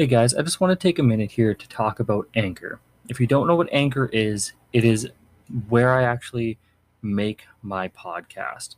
[0.00, 2.80] Hey guys, I just want to take a minute here to talk about Anchor.
[3.10, 5.10] If you don't know what Anchor is, it is
[5.68, 6.56] where I actually
[7.02, 8.76] make my podcast.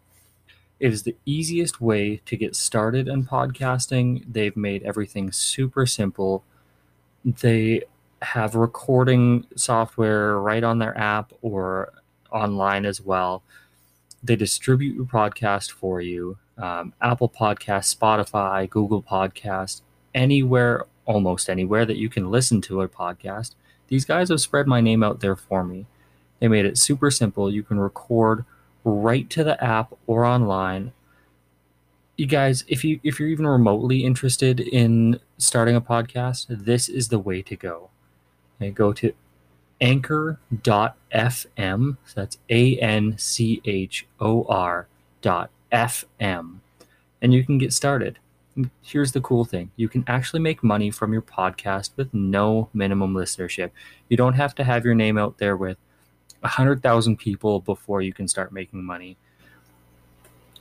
[0.80, 4.24] It is the easiest way to get started in podcasting.
[4.32, 6.42] They've made everything super simple.
[7.24, 7.82] They
[8.22, 11.92] have recording software right on their app or
[12.32, 13.44] online as well.
[14.24, 16.38] They distribute your podcast for you.
[16.58, 19.82] Um, Apple Podcast, Spotify, Google Podcast,
[20.16, 23.54] anywhere almost anywhere that you can listen to a podcast.
[23.88, 25.86] These guys have spread my name out there for me.
[26.40, 27.50] They made it super simple.
[27.52, 28.44] You can record
[28.84, 30.92] right to the app or online.
[32.16, 37.08] You guys, if you if you're even remotely interested in starting a podcast, this is
[37.08, 37.90] the way to go.
[38.60, 39.12] Okay, go to
[39.80, 40.36] anchor.fm.
[42.04, 44.86] So that's A N C H O R
[45.20, 46.58] dot FM.
[47.20, 48.18] And you can get started
[48.82, 53.14] here's the cool thing you can actually make money from your podcast with no minimum
[53.14, 53.70] listenership.
[54.08, 55.78] You don't have to have your name out there with
[56.40, 59.16] 100,000 people before you can start making money.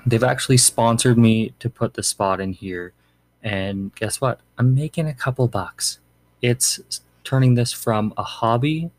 [0.06, 2.94] They've actually sponsored me to put the spot in here.
[3.44, 4.40] And guess what?
[4.58, 6.00] I'm making a couple bucks.
[6.42, 6.80] It's
[7.24, 8.92] turning this from a hobby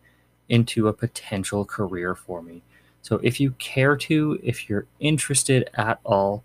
[0.49, 2.63] into a potential career for me.
[3.01, 6.45] So if you care to, if you're interested at all,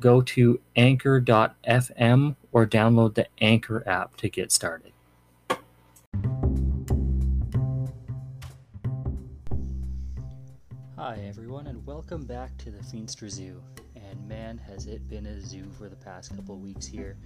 [0.00, 4.92] go to anchor.fm or download the Anchor app to get started.
[10.96, 13.62] Hi, everyone, and welcome back to the Feenstra Zoo.
[13.96, 17.16] And man, has it been a zoo for the past couple weeks here.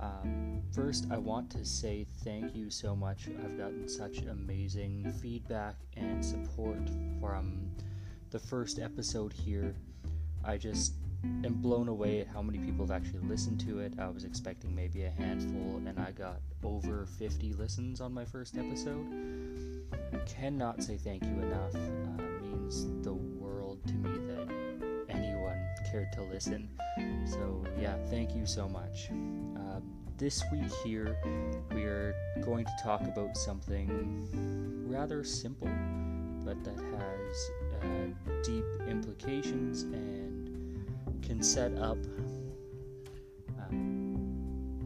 [0.00, 3.28] Um, first, I want to say thank you so much.
[3.44, 6.78] I've gotten such amazing feedback and support
[7.20, 7.70] from
[8.30, 9.74] the first episode here.
[10.44, 10.94] I just
[11.44, 13.92] am blown away at how many people have actually listened to it.
[13.98, 18.56] I was expecting maybe a handful, and I got over 50 listens on my first
[18.56, 19.06] episode.
[20.12, 21.74] I Cannot say thank you enough.
[21.74, 24.48] Uh, means the world to me that
[25.08, 25.58] anyone
[25.90, 26.68] cared to listen.
[27.26, 29.10] So, yeah, thank you so much.
[29.56, 29.80] Uh,
[30.16, 31.16] this week here,
[31.74, 34.26] we are going to talk about something
[34.88, 35.70] rather simple,
[36.44, 37.50] but that has
[37.82, 40.35] uh, deep implications and
[41.22, 41.98] can set up
[43.58, 44.76] um,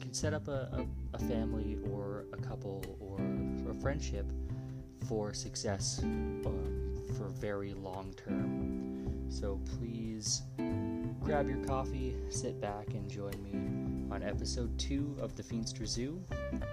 [0.00, 4.30] can set up a, a, a, family or a couple or a friendship
[5.08, 9.28] for success um, for very long term.
[9.30, 10.42] So please
[11.22, 16.22] grab your coffee, sit back, and join me on episode two of the Feenstra Zoo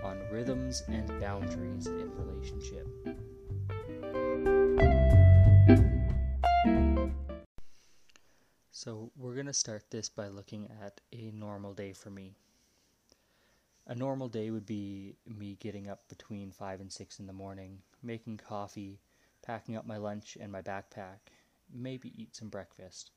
[0.03, 2.87] on rhythms and boundaries in relationship.
[8.85, 12.35] So, we're going to start this by looking at a normal day for me.
[13.87, 17.79] A normal day would be me getting up between 5 and 6 in the morning,
[18.03, 18.99] making coffee,
[19.41, 21.31] packing up my lunch and my backpack,
[21.73, 23.09] maybe eat some breakfast,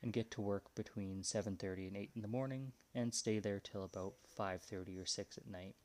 [0.00, 3.84] and get to work between 7:30 and 8 in the morning and stay there till
[3.84, 5.76] about 5:30 or 6 at night.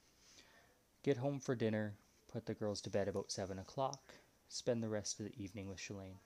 [1.03, 1.97] Get home for dinner,
[2.29, 4.13] put the girls to bed about 7 o'clock,
[4.47, 6.19] spend the rest of the evening with Shalane.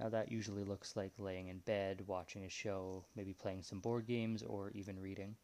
[0.00, 4.06] Now, that usually looks like laying in bed, watching a show, maybe playing some board
[4.06, 5.34] games, or even reading.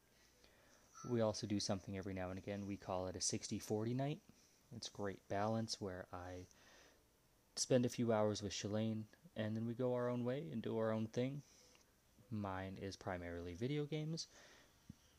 [1.08, 2.66] We also do something every now and again.
[2.66, 4.20] We call it a 60 40 night.
[4.74, 6.46] It's great balance where I
[7.56, 9.04] spend a few hours with Shalane
[9.36, 11.42] and then we go our own way and do our own thing.
[12.30, 14.28] Mine is primarily video games.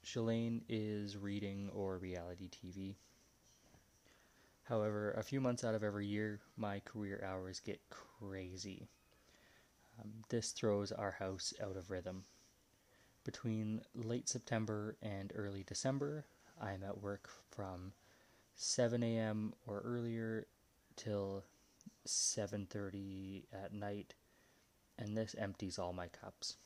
[0.04, 2.96] Shalane is reading or reality TV.
[4.64, 8.88] However, a few months out of every year, my career hours get crazy.
[10.02, 12.26] Um, this throws our house out of rhythm.
[13.24, 16.26] Between late September and early December,
[16.62, 17.94] I am at work from
[18.56, 19.54] 7 a.m.
[19.66, 20.48] or earlier
[20.96, 21.44] till
[22.06, 24.14] 7:30 at night,
[24.98, 26.58] and this empties all my cups.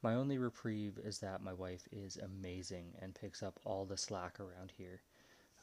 [0.00, 4.38] My only reprieve is that my wife is amazing and picks up all the slack
[4.38, 5.02] around here.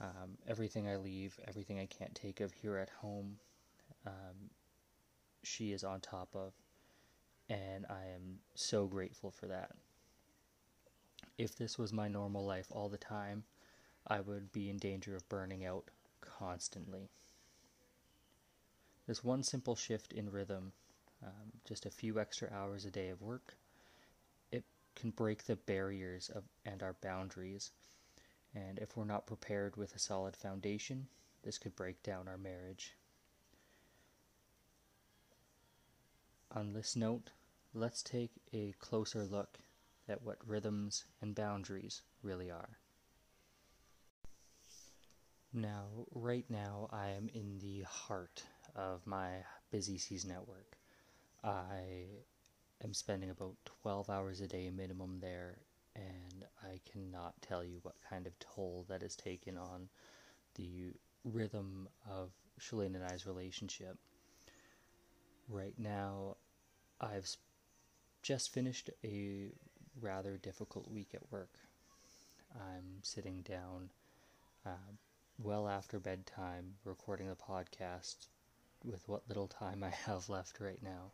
[0.01, 3.39] Um, everything I leave, everything I can't take of here at home,
[4.05, 4.49] um,
[5.45, 6.53] she is on top of,
[7.49, 9.71] and I am so grateful for that.
[11.37, 13.43] If this was my normal life all the time,
[14.07, 15.89] I would be in danger of burning out
[16.21, 17.09] constantly.
[19.07, 20.71] This one simple shift in rhythm,
[21.23, 23.55] um, just a few extra hours a day of work,
[24.51, 24.63] it
[24.95, 27.71] can break the barriers of and our boundaries.
[28.55, 31.07] And if we're not prepared with a solid foundation,
[31.43, 32.95] this could break down our marriage.
[36.55, 37.31] On this note,
[37.73, 39.59] let's take a closer look
[40.07, 42.77] at what rhythms and boundaries really are.
[45.51, 48.43] Now, right now, I am in the heart
[48.73, 50.77] of my busy season at work.
[51.43, 52.05] I
[52.81, 55.57] am spending about 12 hours a day minimum there,
[55.93, 59.89] and I cannot tell you what kind of toll that has taken on
[60.55, 60.93] the
[61.25, 62.31] rhythm of
[62.61, 63.97] Shalane and I's relationship.
[65.49, 66.37] Right now,
[67.05, 67.37] I've
[68.23, 69.49] just finished a
[70.01, 71.53] rather difficult week at work.
[72.55, 73.89] I'm sitting down
[74.65, 74.93] uh,
[75.37, 78.27] well after bedtime recording the podcast
[78.83, 81.11] with what little time I have left right now.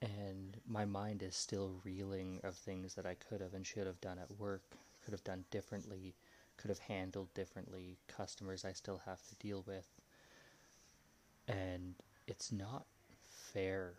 [0.00, 4.00] And my mind is still reeling of things that I could have and should have
[4.00, 4.62] done at work,
[5.04, 6.14] could have done differently,
[6.56, 9.88] could have handled differently, customers I still have to deal with.
[11.48, 11.94] And
[12.26, 12.86] it's not
[13.52, 13.94] fair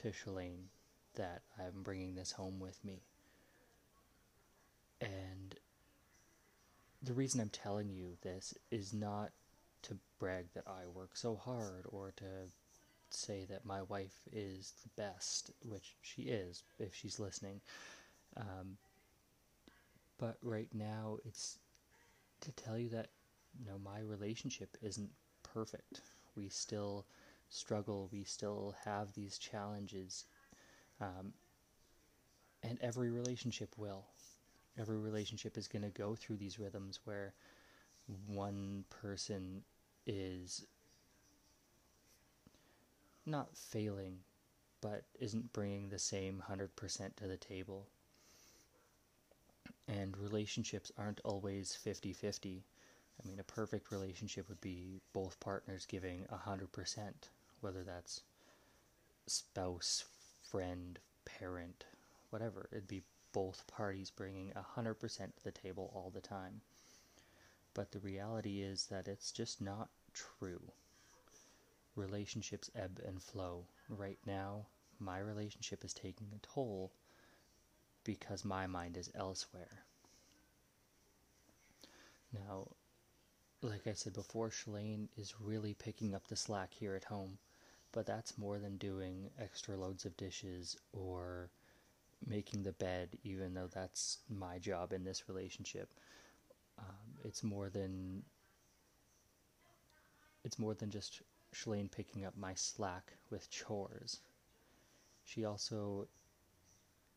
[0.00, 0.68] to Shalane
[1.14, 3.02] that I'm bringing this home with me.
[5.00, 5.54] And
[7.02, 9.30] the reason I'm telling you this is not
[9.82, 12.24] to brag that I work so hard or to
[13.10, 17.60] say that my wife is the best, which she is if she's listening.
[18.36, 18.76] Um,
[20.18, 21.58] but right now, it's
[22.42, 23.08] to tell you that
[23.58, 25.10] you know my relationship isn't
[25.42, 26.02] perfect.
[26.36, 27.06] We still
[27.50, 28.08] struggle.
[28.10, 30.24] We still have these challenges,
[31.00, 31.34] um,
[32.62, 34.06] and every relationship will.
[34.78, 37.34] Every relationship is going to go through these rhythms where
[38.26, 39.62] one person
[40.06, 40.64] is
[43.26, 44.18] not failing,
[44.80, 47.86] but isn't bringing the same 100% to the table.
[49.88, 52.64] And relationships aren't always 50 50.
[53.22, 57.12] I mean, a perfect relationship would be both partners giving 100%,
[57.60, 58.22] whether that's
[59.26, 60.04] spouse,
[60.42, 61.84] friend, parent,
[62.30, 62.68] whatever.
[62.72, 63.02] It'd be
[63.32, 66.60] both parties bringing 100% to the table all the time.
[67.74, 70.72] But the reality is that it's just not true.
[71.94, 73.66] Relationships ebb and flow.
[73.88, 74.66] Right now,
[74.98, 76.92] my relationship is taking a toll
[78.04, 79.84] because my mind is elsewhere.
[82.32, 82.68] Now,
[83.62, 87.38] like I said before, Shalane is really picking up the slack here at home,
[87.92, 91.50] but that's more than doing extra loads of dishes or
[92.26, 95.88] making the bed, even though that's my job in this relationship.
[96.78, 98.22] Um, it's more than
[100.44, 101.22] it's more than just
[101.54, 104.20] Shalane picking up my slack with chores.
[105.24, 106.08] She also,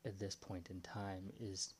[0.05, 1.73] at this point in time, is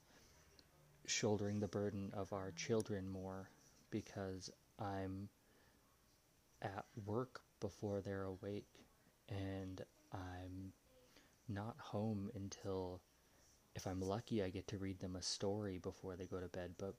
[1.05, 3.49] shouldering the burden of our children more
[3.89, 4.49] because
[4.79, 5.27] I'm
[6.61, 8.67] at work before they're awake
[9.29, 9.81] and
[10.11, 10.73] I'm
[11.47, 12.99] not home until
[13.73, 16.73] if I'm lucky I get to read them a story before they go to bed
[16.77, 16.93] but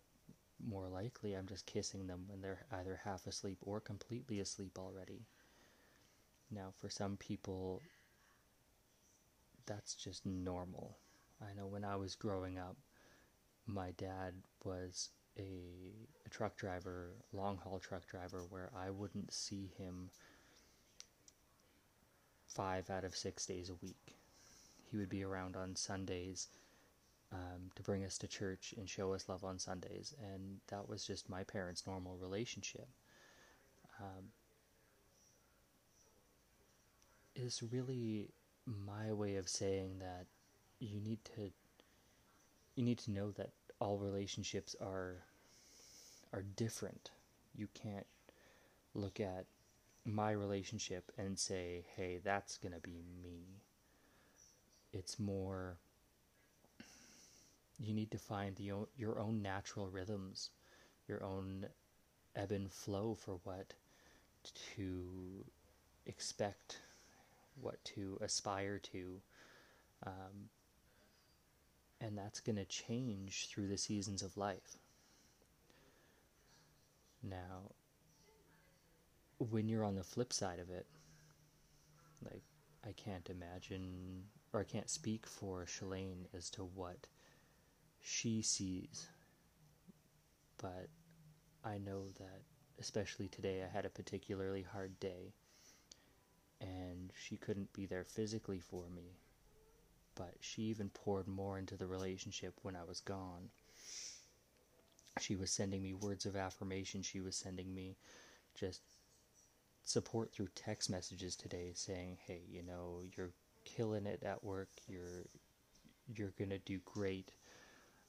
[0.67, 5.27] more likely I'm just kissing them when they're either half asleep or completely asleep already.
[6.51, 7.83] Now, for some people,
[9.67, 10.97] that's just normal.
[11.43, 12.77] I know when I was growing up,
[13.67, 14.33] my dad
[14.65, 15.93] was a,
[16.25, 20.11] a truck driver, long haul truck driver, where I wouldn't see him
[22.55, 24.17] five out of six days a week.
[24.91, 26.49] He would be around on Sundays
[27.33, 31.05] um, to bring us to church and show us love on Sundays, and that was
[31.05, 32.89] just my parents' normal relationship.
[34.01, 34.31] Um,
[37.37, 38.31] is really
[38.67, 40.27] my way of saying that
[40.79, 41.51] you need to
[42.77, 45.17] you need to know that all relationships are
[46.33, 47.11] are different.
[47.55, 48.07] You can't
[48.95, 49.47] look at
[50.05, 53.63] my relationship and say, "Hey, that's going to be me."
[54.93, 55.79] It's more
[57.79, 60.51] you need to find the, your own natural rhythms,
[61.09, 61.67] your own
[62.37, 63.75] ebb and flow for what
[64.77, 65.45] to
[66.07, 66.79] expect,
[67.61, 69.21] what to aspire to.
[70.07, 70.49] Um,
[72.01, 74.79] and that's going to change through the seasons of life.
[77.23, 77.73] Now,
[79.51, 80.87] when you're on the flip side of it,
[82.25, 82.43] like,
[82.87, 87.07] I can't imagine, or I can't speak for Shalane as to what
[88.01, 89.09] she sees.
[90.59, 90.89] But
[91.65, 92.43] I know that,
[92.79, 95.33] especially today, I had a particularly hard day,
[96.61, 99.19] and she couldn't be there physically for me,
[100.15, 103.51] but she even poured more into the relationship when I was gone.
[105.21, 107.97] She was sending me words of affirmation, she was sending me
[108.55, 108.83] just
[109.85, 113.33] support through text messages today saying, "Hey, you know, you're
[113.65, 114.71] killing it at work.
[114.89, 115.27] You're
[116.15, 117.33] you're gonna do great."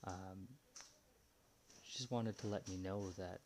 [0.06, 0.48] Um,
[1.84, 3.42] she just wanted to let me know that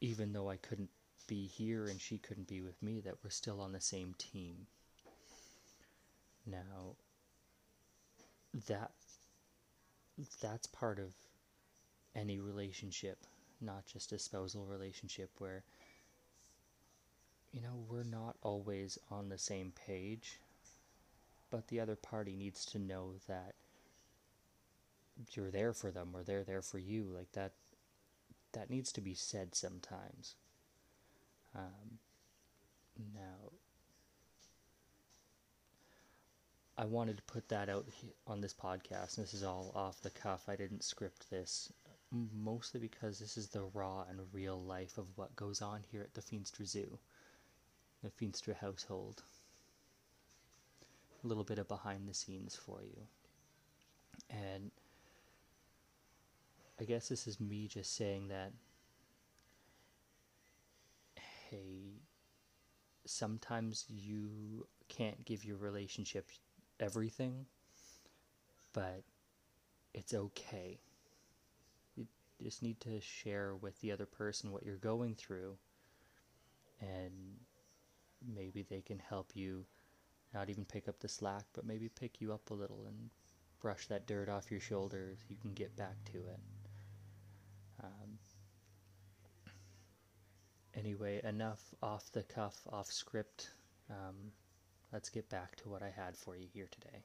[0.00, 0.90] even though I couldn't
[1.26, 4.66] be here and she couldn't be with me, that we're still on the same team.
[6.46, 6.96] Now,
[8.66, 8.90] that
[10.40, 11.12] that's part of
[12.14, 13.18] any relationship,
[13.60, 15.62] not just a spousal relationship where
[17.52, 20.38] you know, we're not always on the same page,
[21.50, 23.54] but the other party needs to know that
[25.32, 27.04] you're there for them or they're there for you.
[27.04, 27.52] Like that,
[28.52, 30.36] that needs to be said sometimes.
[31.54, 31.98] Um,
[33.14, 33.50] now,
[36.78, 37.86] I wanted to put that out
[38.28, 39.16] on this podcast.
[39.16, 40.44] This is all off the cuff.
[40.48, 41.72] I didn't script this,
[42.12, 46.14] mostly because this is the raw and real life of what goes on here at
[46.14, 46.98] the Feenstra Zoo
[48.02, 49.22] the Feenstra household.
[51.22, 53.02] A little bit of behind the scenes for you.
[54.30, 54.70] And
[56.80, 58.52] I guess this is me just saying that,
[61.50, 62.00] hey,
[63.04, 66.26] sometimes you can't give your relationship
[66.78, 67.44] everything,
[68.72, 69.02] but
[69.92, 70.78] it's okay.
[71.96, 72.06] You
[72.42, 75.56] just need to share with the other person what you're going through
[76.80, 77.36] and
[78.26, 79.64] maybe they can help you
[80.32, 83.10] not even pick up the slack, but maybe pick you up a little and
[83.60, 85.18] brush that dirt off your shoulders.
[85.28, 86.40] You can get back to it.
[87.82, 88.18] Um,
[90.74, 93.50] anyway, enough off the cuff, off script.
[93.90, 94.32] Um,
[94.92, 97.02] let's get back to what I had for you here today.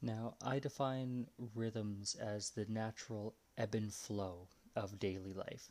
[0.00, 5.70] Now, I define rhythms as the natural ebb and flow of daily life.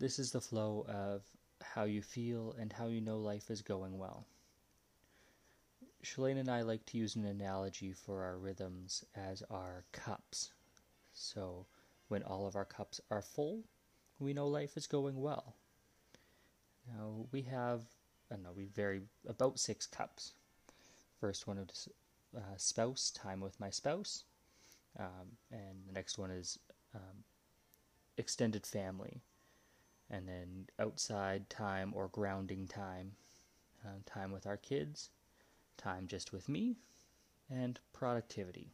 [0.00, 1.22] This is the flow of
[1.62, 4.26] how you feel, and how you know life is going well.
[6.02, 10.52] Shalane and I like to use an analogy for our rhythms as our cups.
[11.12, 11.66] So,
[12.08, 13.64] when all of our cups are full,
[14.18, 15.56] we know life is going well.
[16.88, 17.82] Now, we have,
[18.30, 20.32] I don't know, we vary about six cups.
[21.20, 21.88] First one is
[22.36, 24.24] uh, spouse, time with my spouse.
[24.98, 26.58] Um, and the next one is
[26.94, 27.24] um,
[28.16, 29.20] extended family
[30.10, 33.12] and then outside time or grounding time,
[33.84, 35.10] uh, time with our kids,
[35.76, 36.76] time just with me,
[37.48, 38.72] and productivity.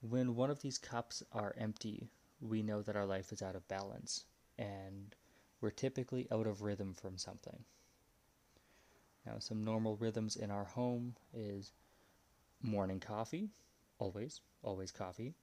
[0.00, 2.08] When one of these cups are empty,
[2.40, 4.24] we know that our life is out of balance
[4.58, 5.14] and
[5.60, 7.64] we're typically out of rhythm from something.
[9.26, 11.72] Now, some normal rhythms in our home is
[12.62, 13.50] morning coffee,
[13.98, 15.34] always, always coffee,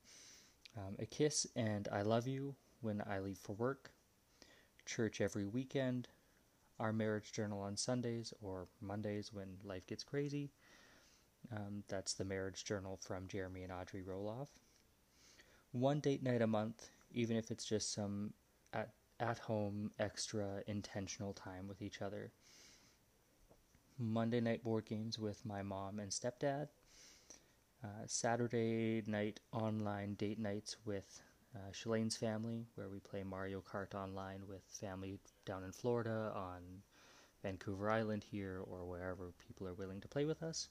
[0.77, 3.91] um, a kiss and I love you when I leave for work,
[4.85, 6.07] church every weekend,
[6.79, 10.51] our marriage journal on Sundays or Mondays when life gets crazy.
[11.51, 14.47] Um, that's the marriage journal from Jeremy and Audrey Roloff.
[15.71, 18.33] One date night a month, even if it's just some
[18.73, 18.89] at,
[19.19, 22.31] at home extra intentional time with each other.
[23.97, 26.67] Monday night board games with my mom and stepdad.
[27.83, 31.21] Uh, Saturday night online date nights with
[31.55, 36.61] uh, Shalane's family, where we play Mario Kart online with family down in Florida, on
[37.43, 40.67] Vancouver Island here, or wherever people are willing to play with us.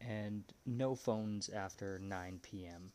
[0.00, 2.92] And no phones after 9 p.m.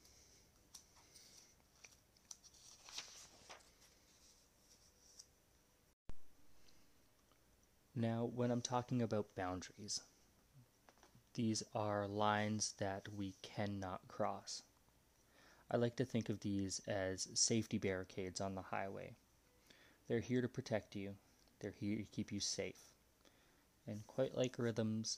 [7.95, 10.01] Now, when I'm talking about boundaries,
[11.35, 14.63] these are lines that we cannot cross.
[15.73, 19.15] I like to think of these as safety barricades on the highway.
[20.07, 21.15] They're here to protect you,
[21.59, 22.93] they're here to keep you safe.
[23.87, 25.17] And quite like rhythms,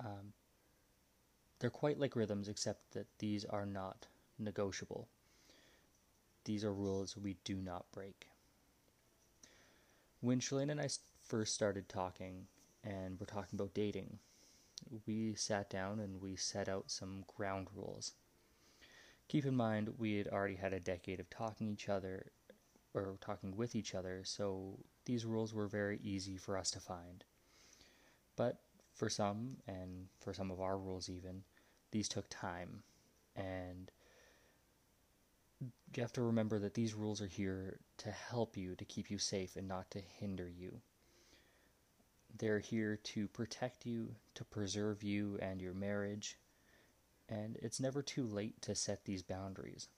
[0.00, 0.32] um,
[1.58, 4.06] they're quite like rhythms, except that these are not
[4.38, 5.08] negotiable.
[6.46, 8.28] These are rules we do not break.
[10.22, 10.88] When Shalane and I
[11.28, 12.46] first started talking,
[12.82, 14.18] and we're talking about dating,
[15.06, 18.12] we sat down and we set out some ground rules
[19.34, 22.26] keep in mind we had already had a decade of talking each other
[22.94, 27.24] or talking with each other, so these rules were very easy for us to find.
[28.36, 28.60] But
[28.92, 31.42] for some, and for some of our rules even,
[31.90, 32.84] these took time,
[33.34, 33.90] and
[35.60, 39.18] you have to remember that these rules are here to help you, to keep you
[39.18, 40.80] safe, and not to hinder you.
[42.38, 46.38] They're here to protect you, to preserve you and your marriage,
[47.34, 49.88] and it's never too late to set these boundaries.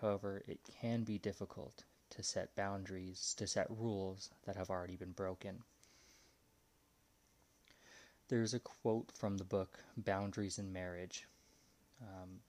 [0.00, 5.12] However, it can be difficult to set boundaries, to set rules that have already been
[5.12, 5.62] broken.
[8.28, 11.26] There's a quote from the book Boundaries in Marriage.
[12.00, 12.40] Um,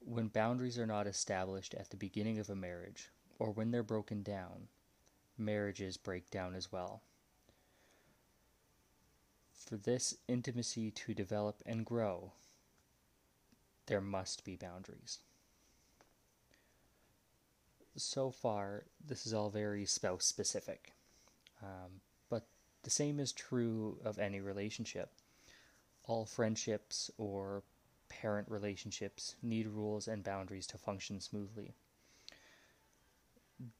[0.00, 4.22] when boundaries are not established at the beginning of a marriage, or when they're broken
[4.22, 4.68] down,
[5.38, 7.02] marriages break down as well.
[9.52, 12.32] For this intimacy to develop and grow,
[13.90, 15.18] there must be boundaries.
[17.96, 20.92] So far, this is all very spouse specific,
[21.60, 22.46] um, but
[22.84, 25.10] the same is true of any relationship.
[26.04, 27.64] All friendships or
[28.08, 31.74] parent relationships need rules and boundaries to function smoothly.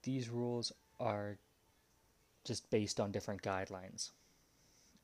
[0.02, 1.38] These rules are
[2.42, 4.10] just based on different guidelines.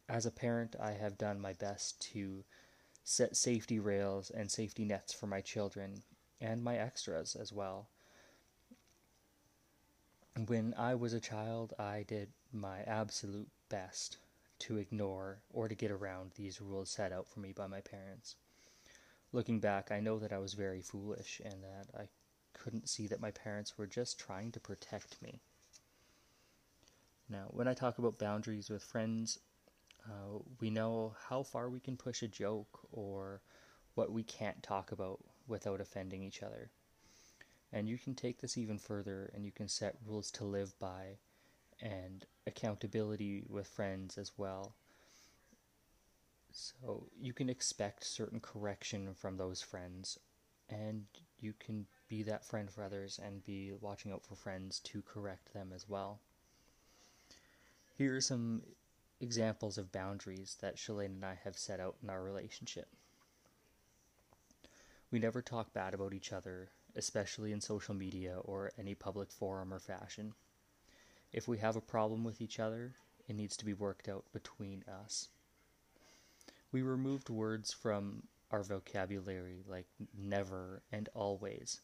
[0.09, 2.43] As a parent, I have done my best to
[3.07, 6.03] set safety rails and safety nets for my children
[6.43, 7.89] and my extras as well.
[10.47, 14.19] When I was a child, I did my absolute best
[14.59, 18.37] to ignore or to get around these rules set out for me by my parents
[19.33, 22.09] looking back, I know that I was very foolish and that I
[22.55, 25.41] couldn't see that my parents were just trying to protect me.
[27.29, 29.39] Now, when I talk about boundaries with friends,
[30.07, 33.41] uh, we know how far we can push a joke or
[33.95, 36.71] what we can't talk about without offending each other.
[37.73, 41.19] And you can take this even further and you can set rules to live by
[41.81, 44.75] and accountability with friends as well.
[46.53, 50.19] So you can expect certain correction from those friends,
[50.71, 51.05] and
[51.39, 55.53] you can be that friend for others and be watching out for friends to correct
[55.53, 56.21] them as well.
[57.99, 58.63] Here are some
[59.21, 62.89] examples of boundaries that Shalane and I have set out in our relationship.
[65.11, 69.73] We never talk bad about each other, especially in social media or any public forum
[69.73, 70.35] or fashion.
[71.33, 72.95] If we have a problem with each other,
[73.29, 75.29] it needs to be worked out between us.
[76.73, 81.81] We removed words from our vocabulary like never and always.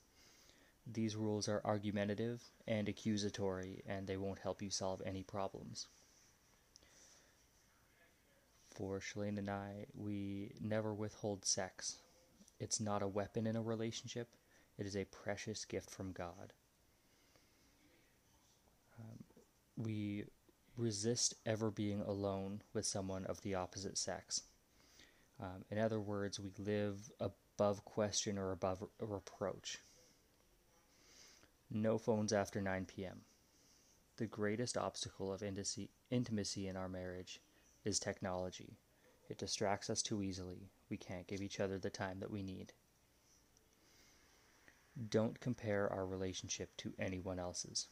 [0.87, 5.87] These rules are argumentative and accusatory, and they won't help you solve any problems.
[8.75, 11.99] For Shalane and I, we never withhold sex.
[12.59, 14.29] It's not a weapon in a relationship,
[14.79, 16.55] it is a precious gift from God.
[18.99, 19.25] Um,
[19.77, 20.25] we
[20.77, 24.43] resist ever being alone with someone of the opposite sex.
[25.41, 29.79] Um, in other words, we live above question or above reproach.
[31.71, 33.21] No phones after 9 p.m.
[34.17, 37.41] The greatest obstacle of intimacy in our marriage
[37.85, 38.77] is technology.
[39.29, 40.71] It distracts us too easily.
[40.90, 42.73] We can't give each other the time that we need.
[45.09, 47.88] Don't compare our relationship to anyone else's.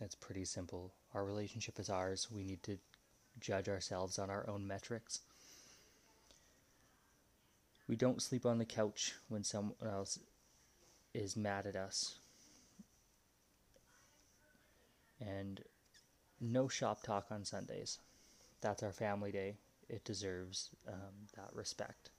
[0.00, 0.92] That's pretty simple.
[1.14, 2.28] Our relationship is ours.
[2.30, 2.78] We need to
[3.40, 5.20] judge ourselves on our own metrics.
[7.86, 10.18] We don't sleep on the couch when someone else
[11.14, 12.16] is mad at us.
[15.20, 15.62] And
[16.40, 17.98] no shop talk on Sundays.
[18.60, 19.56] That's our family day.
[19.88, 22.10] It deserves um, that respect.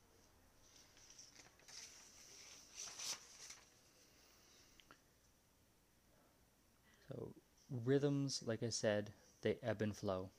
[7.10, 7.34] So,
[7.70, 10.30] rhythms, like I said, they ebb and flow.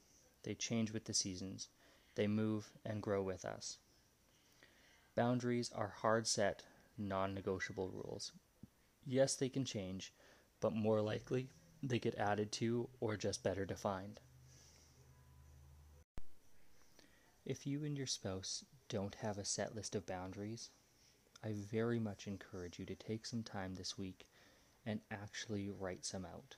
[0.43, 1.69] They change with the seasons.
[2.15, 3.77] They move and grow with us.
[5.15, 6.65] Boundaries are hard set,
[6.99, 8.33] non negotiable rules.
[9.07, 10.13] Yes, they can change,
[10.61, 11.51] but more likely
[11.83, 14.21] they get added to or just better defined.
[17.47, 20.71] If you and your spouse don't have a set list of boundaries,
[21.43, 24.27] I very much encourage you to take some time this week
[24.85, 26.57] and actually write some out.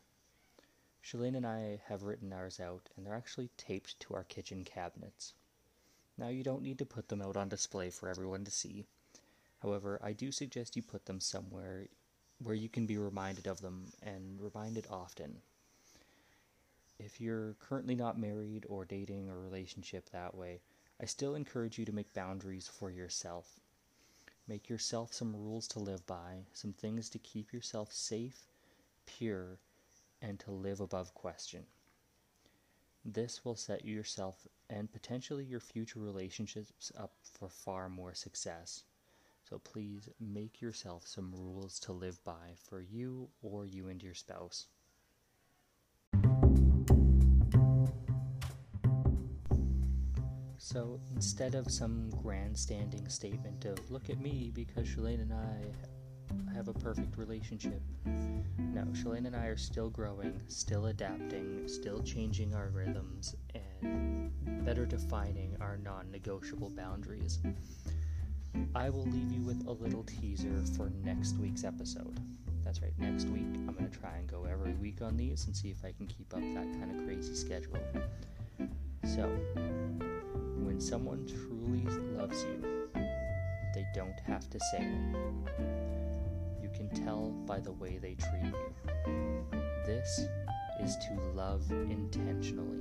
[1.03, 5.35] Shalane and I have written ours out, and they're actually taped to our kitchen cabinets.
[6.19, 8.85] Now, you don't need to put them out on display for everyone to see.
[9.61, 11.87] However, I do suggest you put them somewhere
[12.43, 15.43] where you can be reminded of them and reminded often.
[16.99, 20.61] If you're currently not married or dating a relationship that way,
[21.03, 23.59] I still encourage you to make boundaries for yourself.
[24.47, 28.47] Make yourself some rules to live by, some things to keep yourself safe,
[29.05, 29.59] pure,
[30.21, 31.67] and to live above question.
[33.05, 38.85] This will set yourself and potentially your future relationships up for far more success.
[39.43, 44.15] So please make yourself some rules to live by for you or you and your
[44.15, 44.69] spouse.
[50.73, 56.69] So instead of some grandstanding statement of, look at me because Shalane and I have
[56.69, 62.71] a perfect relationship, no, Shalane and I are still growing, still adapting, still changing our
[62.71, 64.33] rhythms, and
[64.65, 67.39] better defining our non negotiable boundaries.
[68.75, 72.19] I will leave you with a little teaser for next week's episode.
[72.65, 75.55] That's right, next week I'm going to try and go every week on these and
[75.55, 77.79] see if I can keep up that kind of crazy schedule.
[79.05, 79.29] So,
[80.83, 81.85] someone truly
[82.17, 82.89] loves you,
[83.73, 85.63] they don't have to say it.
[86.61, 89.45] You can tell by the way they treat you.
[89.87, 90.27] This
[90.83, 92.81] is to love intentionally.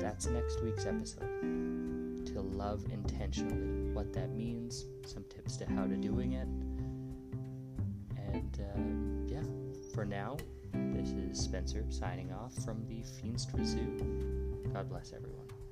[0.00, 2.26] That's next week's episode.
[2.26, 3.92] To love intentionally.
[3.92, 6.48] What that means, some tips to how to doing it.
[8.34, 9.44] And uh, yeah,
[9.94, 10.36] for now,
[10.72, 14.27] this is Spencer signing off from the Feenstra Zoo.
[14.78, 15.67] God bless everyone.